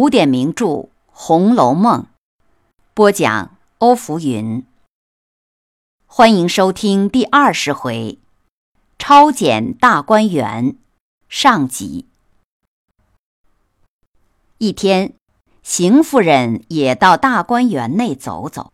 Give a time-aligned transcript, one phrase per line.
[0.00, 0.66] 古典名著
[1.06, 2.02] 《红楼梦》
[2.94, 4.64] 播讲，欧福云。
[6.06, 8.20] 欢迎收听第二十回
[8.96, 10.66] 《超检大观园》
[11.28, 12.06] 上集。
[14.58, 15.14] 一天，
[15.64, 18.72] 邢夫人也到大观园内走走，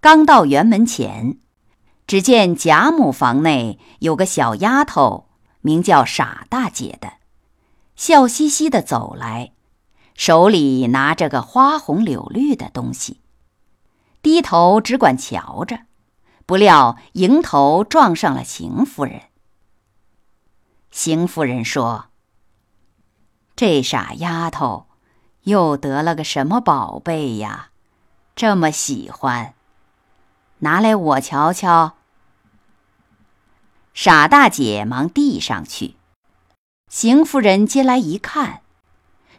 [0.00, 1.36] 刚到园门前，
[2.06, 5.26] 只见贾母房内有个小丫头，
[5.60, 7.18] 名叫傻大姐的，
[7.96, 9.52] 笑嘻嘻的走来。
[10.24, 13.18] 手里拿着个花红柳绿的东西，
[14.22, 15.80] 低头只管瞧着，
[16.46, 19.22] 不料迎头撞上了邢夫人。
[20.92, 22.04] 邢夫人说
[23.56, 24.86] ：“这傻丫头
[25.42, 27.70] 又得了个什么宝贝呀？
[28.36, 29.54] 这么喜欢，
[30.58, 31.94] 拿来我瞧瞧。”
[33.92, 35.96] 傻大姐忙递上去，
[36.88, 38.60] 邢夫人接来一看。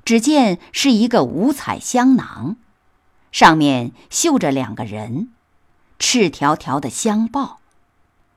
[0.05, 2.57] 只见是一个五彩香囊，
[3.31, 5.29] 上面绣着两个人，
[5.97, 7.59] 赤条条的香抱，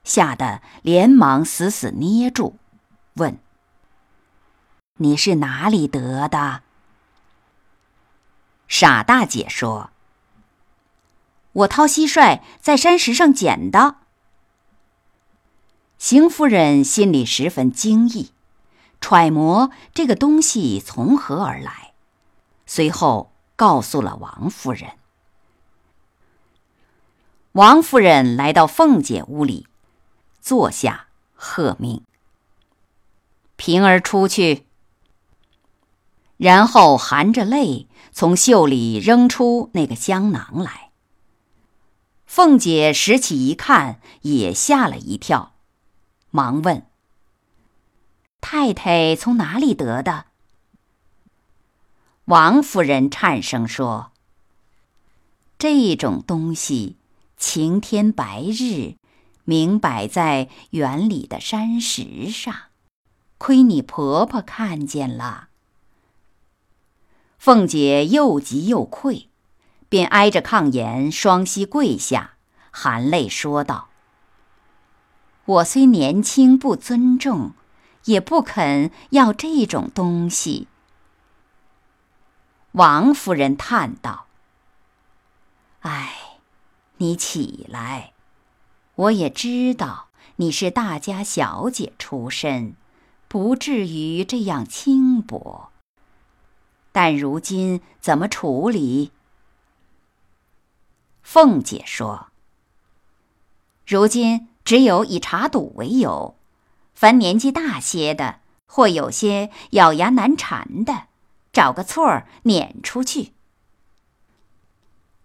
[0.05, 2.57] 吓得连忙死死捏住，
[3.15, 3.39] 问
[4.99, 6.63] ：“你是哪里得的？”
[8.69, 9.91] 傻大姐说
[11.53, 13.97] ：“我掏蟋蟀在山石上捡的。”
[15.99, 18.31] 邢夫人心里十分惊异。
[19.01, 21.93] 揣摩这个东西从何而来，
[22.67, 24.93] 随后告诉了王夫人。
[27.53, 29.67] 王夫人来到凤姐屋里，
[30.41, 32.05] 坐下，喝命
[33.57, 34.67] ：“平儿出去。”
[36.37, 40.91] 然后含着泪从袖里扔出那个香囊来。
[42.27, 45.55] 凤姐拾起一看，也吓了一跳，
[46.31, 46.87] 忙问。
[48.49, 50.27] 太太从哪里得的？
[52.27, 54.13] 王夫人颤声说
[55.59, 56.97] ：“这种东西，
[57.37, 58.95] 晴天白日，
[59.43, 62.55] 明摆在园里的山石上，
[63.37, 65.49] 亏你婆婆看见了。”
[67.41, 69.29] 凤姐又急又愧，
[69.89, 72.35] 便挨着炕沿双膝跪下，
[72.71, 73.89] 含泪说道
[75.47, 77.51] ：“我虽年轻，不尊重。”
[78.07, 80.67] 也不肯要这种东西。
[82.73, 84.27] 王夫人叹道
[85.81, 86.39] ：“哎，
[86.97, 88.13] 你起来，
[88.97, 92.75] 我也知道你是大家小姐出身，
[93.29, 95.71] 不至于这样轻薄。
[96.93, 99.11] 但如今怎么处理？”
[101.23, 102.29] 凤姐说
[103.87, 106.36] ：“如今只有以查赌为由。”
[106.97, 111.09] 凡年纪大些的，或有些咬牙难缠的，
[111.53, 113.35] 找个错儿撵出去。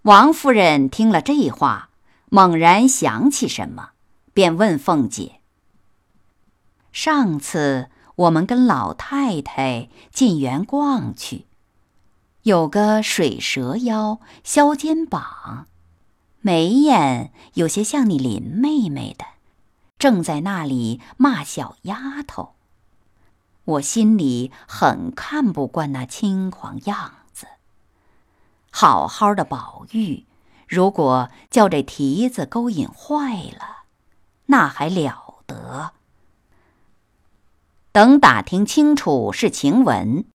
[0.02, 1.90] 王夫人听了这话，
[2.28, 3.92] 猛然想起什么，
[4.34, 5.40] 便问凤姐
[6.92, 11.46] ：“上次我们跟老太太进园逛去，
[12.44, 15.68] 有个水蛇腰、削肩膀，
[16.42, 19.24] 眉眼有些像你林妹妹的。”
[20.02, 22.56] 正在那里骂小丫头，
[23.66, 27.46] 我心里很看不惯那轻狂样子。
[28.72, 30.26] 好好的宝玉，
[30.68, 33.84] 如果叫这蹄子勾引坏了，
[34.48, 35.92] 那还了得？
[37.92, 40.26] 等打听清楚是晴雯，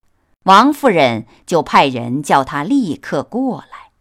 [0.43, 3.91] 王夫人就派人叫她立刻过来。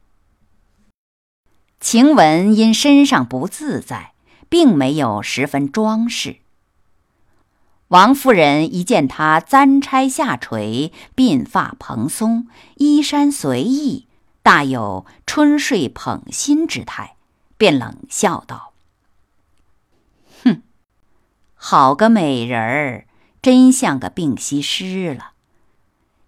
[1.80, 4.12] 晴雯因身上不自在。
[4.56, 6.38] 并没有十分装饰。
[7.88, 14.06] 王夫人一见他簪钗下垂，鬓发蓬松，衣衫随意，
[14.42, 17.16] 大有春睡捧心之态，
[17.58, 18.72] 便冷笑道
[20.42, 20.62] ：“哼，
[21.54, 23.06] 好个美人儿，
[23.42, 25.32] 真像个病西施了。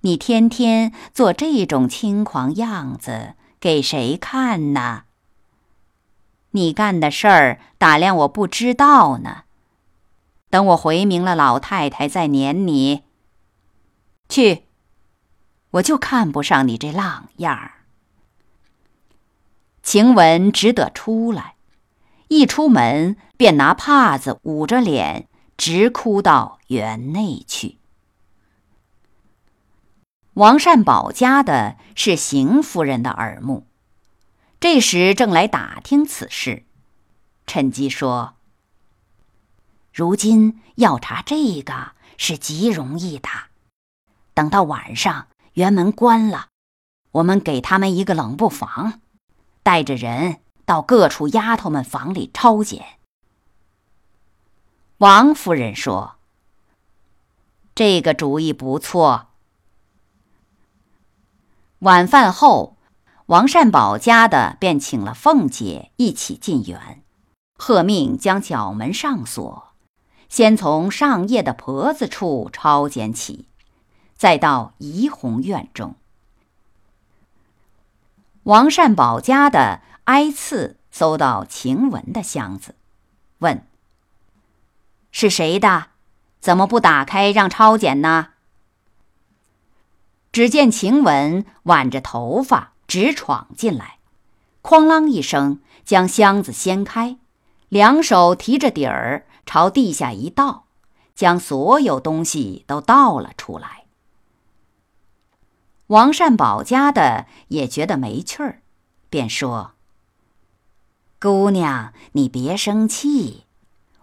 [0.03, 5.05] 你天天做这种轻狂样子，给谁看呢？”
[6.53, 9.43] 你干的事儿，打量我不知道呢。
[10.51, 13.05] 等我回明了老太太再撵你。
[14.29, 14.65] 去，
[15.73, 17.73] 我就看不上你这浪样儿。
[19.83, 21.55] 晴雯只得出来，
[22.29, 27.77] 一出门便拿帕子捂着脸，直哭到园内去。
[30.35, 33.68] 王善保家的是邢夫人的耳目。
[34.61, 36.65] 这时正来打听此事，
[37.47, 38.35] 趁机说
[39.95, 43.29] ：“如今要查这个是极容易的，
[44.35, 46.49] 等到晚上园门关了，
[47.13, 49.01] 我们给他们一个冷不防，
[49.63, 52.99] 带着人到各处丫头们房里抄检。”
[54.99, 56.17] 王夫人说
[57.77, 59.29] ：“这个主意不错。”
[61.79, 62.77] 晚饭后，
[63.29, 67.03] 王善保家的便请了凤姐一起进园，
[67.59, 69.75] 喝命将角门上锁，
[70.31, 73.47] 先从上夜的婆子处抄检起，
[74.17, 75.95] 再到怡红院中。
[78.45, 82.77] 王善保家的挨次搜到晴雯的箱子，
[83.41, 83.67] 问
[85.13, 85.89] ：“是谁的？
[86.41, 88.29] 怎么不打开让抄检呢？”
[90.33, 93.99] 只见晴雯挽着头发直闯进来，
[94.63, 97.19] 哐啷一声将箱子掀开，
[97.69, 100.65] 两手提着底儿朝地下一倒，
[101.15, 103.85] 将所有东西都倒了出来。
[105.89, 108.63] 王善保家的也觉得没趣儿，
[109.09, 109.73] 便说
[111.21, 113.45] ：“姑娘，你别生气，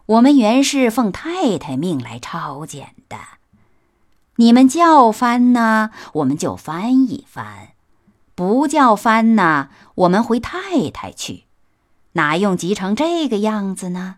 [0.06, 3.18] 我们原是奉太太命来抄检的。”
[4.38, 7.75] 你们叫翻呢，我们就翻一翻；
[8.36, 11.46] 不叫翻呢，我们回太太去，
[12.12, 14.18] 哪用急成这个样子呢？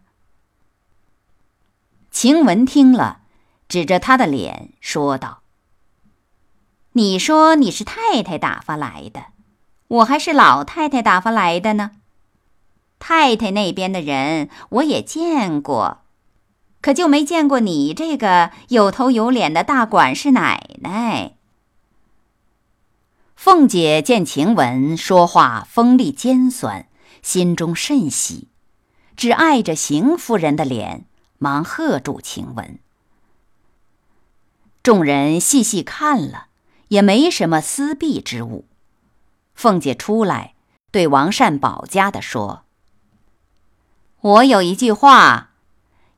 [2.09, 3.19] 晴雯听了，
[3.69, 5.41] 指着他的脸说道
[6.93, 9.25] ：“你说你是太太打发来的，
[9.87, 11.91] 我还是老太太打发来的呢？
[12.97, 15.99] 太太那边的人我也见过。”
[16.81, 21.36] 可就没见过你这个有头有脸的大管事奶奶。
[23.49, 26.85] 凤姐见晴雯说话锋利尖酸，
[27.21, 28.49] 心中甚喜，
[29.15, 31.05] 只碍着邢夫人的脸，
[31.37, 32.77] 忙喝住晴雯。
[34.83, 36.47] 众人细细看了，
[36.89, 38.65] 也没什么私弊之物。
[39.55, 40.55] 凤姐出来
[40.91, 42.63] 对王善保家的说
[44.19, 45.51] ：“我有一句话。”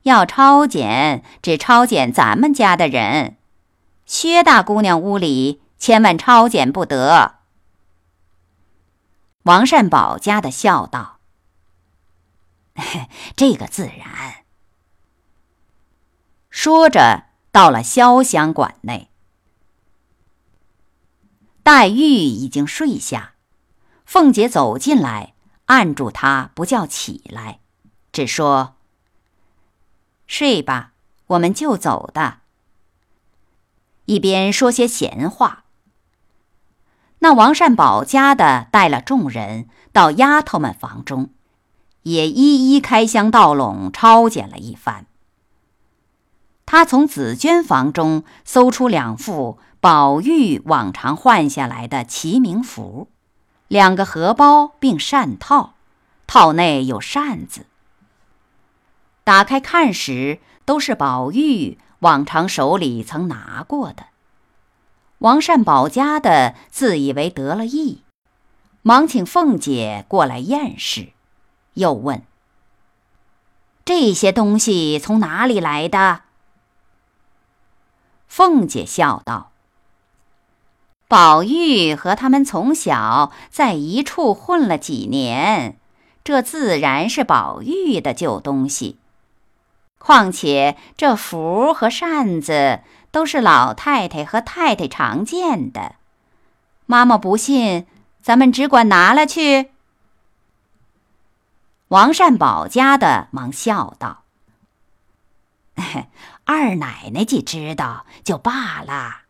[0.02, 3.36] 要抄检，只抄检咱们家的人。
[4.04, 7.40] 薛大姑娘屋里千万抄检不得。
[9.44, 11.18] 王善保家的笑道
[13.34, 14.44] ：“这个自然。”
[16.50, 19.10] 说着，到了潇湘馆内，
[21.62, 23.32] 黛玉已经睡下。
[24.04, 25.34] 凤姐走进来，
[25.66, 27.60] 按住她不叫起来，
[28.12, 28.76] 只说。
[30.26, 30.92] 睡吧，
[31.28, 32.40] 我们就走的。
[34.04, 35.64] 一边说些闲话。
[37.20, 41.30] 那王善保家的带了众人到丫头们房中，
[42.02, 45.06] 也一一开箱倒笼抄检了一番。
[46.64, 53.08] 他从紫鹃房中搜出两副宝玉往常换下来的齐名服，
[53.68, 55.74] 两个荷包并扇套，
[56.26, 57.66] 套内有扇子。
[59.24, 64.06] 打开看时，都是宝玉往常手里曾拿过的。
[65.20, 68.02] 王善保家的自以为得了意，
[68.80, 71.10] 忙请凤姐过来验视，
[71.74, 72.22] 又问
[73.84, 76.22] ：“这些东西从哪里来的？”
[78.28, 79.50] 凤姐笑道
[81.06, 85.76] ：“宝玉和他们从小在一处混了几年，
[86.24, 88.96] 这自然是宝玉的旧东西。”
[89.98, 95.96] 况且这符和扇子都是老太太和太太常见的，
[96.86, 97.86] 妈妈不信，
[98.22, 99.70] 咱们只管拿了去。
[101.88, 104.22] 王善保家的忙笑道
[106.44, 109.22] ：“二奶奶既知道，就罢了。”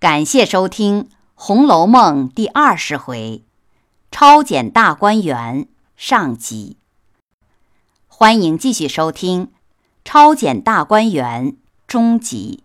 [0.00, 3.44] 感谢收听《红楼梦》第二十回
[4.10, 6.78] “超检大观园”上集。
[8.08, 9.46] 欢迎继续收听
[10.04, 11.52] 《超简大观园》
[11.86, 12.64] 终极。